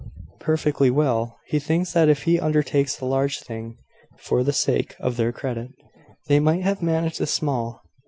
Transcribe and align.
"Perfectly 0.39 0.89
well. 0.89 1.37
He 1.45 1.59
thinks 1.59 1.93
that 1.93 2.09
if 2.09 2.23
he 2.23 2.39
undertakes 2.39 2.95
the 2.95 3.05
large 3.05 3.37
thing, 3.41 3.77
for 4.17 4.43
the 4.43 4.51
sake 4.51 4.95
of 4.99 5.15
their 5.15 5.31
credit, 5.31 5.73
they 6.27 6.39
might 6.39 6.63
have 6.63 6.81
managed 6.81 7.19
the 7.19 7.27
small. 7.27 7.83